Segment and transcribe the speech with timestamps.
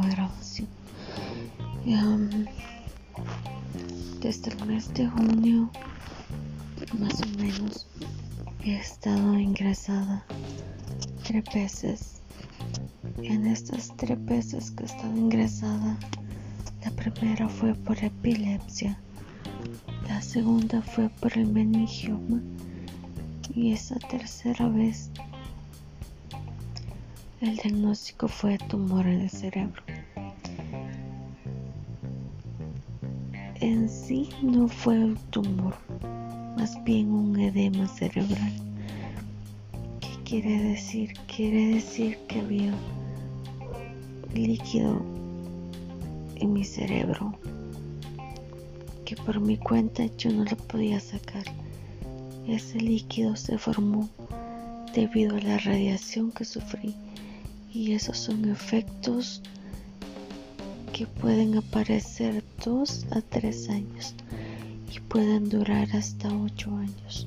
[0.00, 0.68] nueva grabación.
[1.84, 2.46] Um,
[4.20, 5.70] desde el mes de junio,
[6.98, 7.86] más o menos,
[8.64, 10.24] he estado ingresada
[11.24, 12.20] tres veces.
[13.22, 15.96] En estas tres veces que he estado ingresada,
[16.84, 18.98] la primera fue por epilepsia,
[20.08, 22.40] la segunda fue por el meningioma
[23.54, 25.10] y esa tercera vez
[27.40, 29.82] el diagnóstico fue tumor en el cerebro.
[33.60, 35.74] En sí no fue un tumor,
[36.56, 38.52] más bien un edema cerebral.
[40.00, 41.12] ¿Qué quiere decir?
[41.26, 42.72] Quiere decir que había
[44.34, 45.02] líquido
[46.36, 47.34] en mi cerebro
[49.04, 51.44] que por mi cuenta yo no lo podía sacar.
[52.48, 54.08] Ese líquido se formó
[54.94, 56.94] debido a la radiación que sufrí
[57.74, 59.42] y esos son efectos
[60.92, 64.14] que pueden aparecer dos a tres años
[64.94, 67.26] y pueden durar hasta ocho años,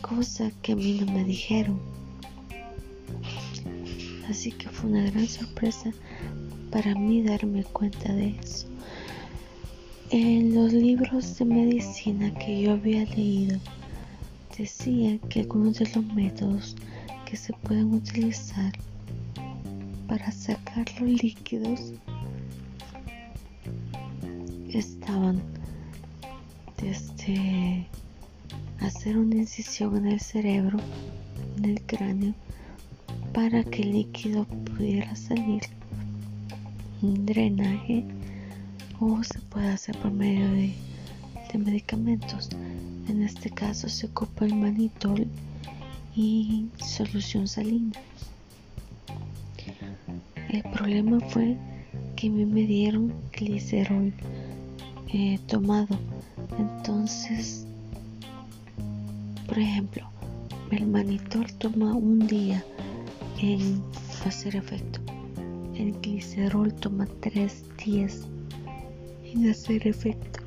[0.00, 1.78] cosa que a mí no me dijeron.
[4.28, 5.92] Así que fue una gran sorpresa
[6.70, 8.66] para mí darme cuenta de eso.
[10.10, 13.58] En los libros de medicina que yo había leído,
[14.56, 16.76] decía que algunos de los métodos
[17.26, 18.72] que se pueden utilizar
[20.08, 21.92] para sacar los líquidos
[24.78, 25.40] estaban
[26.80, 27.86] desde
[28.80, 30.78] hacer una incisión en el cerebro,
[31.56, 32.34] en el cráneo,
[33.32, 35.62] para que el líquido pudiera salir,
[37.02, 38.04] un drenaje,
[39.00, 40.74] o se puede hacer por medio de,
[41.52, 42.50] de medicamentos.
[43.08, 45.26] En este caso se ocupa el manitol
[46.16, 47.92] y solución salina.
[50.48, 51.56] El problema fue
[52.16, 54.12] que me, dieron glicerol
[55.14, 55.96] eh, tomado.
[56.58, 57.64] Entonces,
[59.46, 60.10] por ejemplo,
[60.72, 62.64] el manitol toma un día
[63.40, 63.80] en
[64.26, 64.98] hacer efecto.
[65.76, 68.22] El glicerol toma tres días
[69.24, 70.40] en hacer efecto.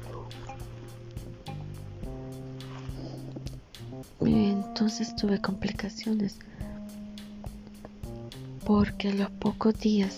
[4.20, 6.40] Entonces tuve complicaciones
[8.66, 10.18] porque a los pocos días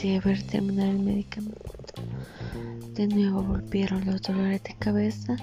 [0.00, 1.73] de haber terminado el medicamento,
[2.94, 5.36] de nuevo volvieron los dolores de cabeza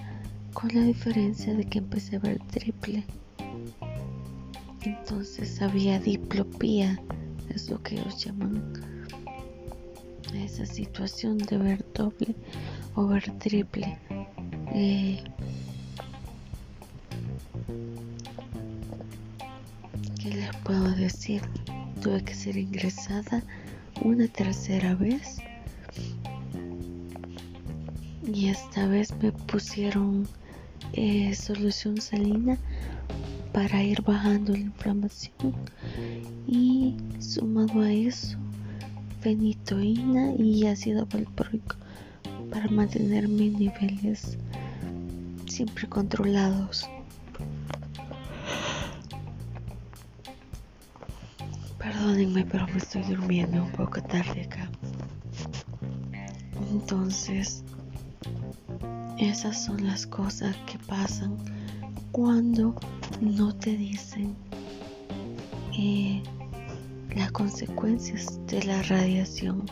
[0.53, 3.03] con la diferencia de que empecé a ver triple.
[4.81, 6.99] Entonces había diplopía,
[7.49, 8.73] es lo que ellos llaman
[10.33, 12.35] esa situación de ver doble
[12.95, 13.97] o ver triple.
[14.73, 15.21] Eh,
[20.19, 21.41] ¿Qué les puedo decir?
[22.01, 23.43] tuve que ser ingresada
[24.03, 25.37] una tercera vez
[28.25, 30.27] y esta vez me pusieron
[30.93, 32.57] eh, solución salina
[33.53, 35.53] para ir bajando la inflamación
[36.47, 38.37] y sumado a eso
[39.21, 41.75] fenitoína y ácido valproico
[42.51, 44.37] para mantener mis niveles
[45.47, 46.89] siempre controlados.
[51.77, 54.69] Perdónenme, pero me estoy durmiendo un poco tarde acá.
[56.71, 57.63] Entonces,
[59.17, 61.37] esas son las cosas que pasan
[62.11, 62.75] cuando
[63.21, 64.35] no te dicen
[65.77, 66.21] eh,
[67.15, 69.65] las consecuencias de la radiación.